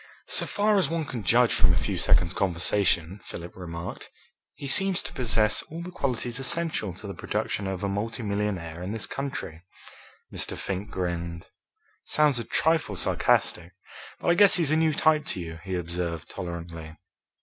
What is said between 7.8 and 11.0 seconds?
a multimillionaire in this country." Mr. Fink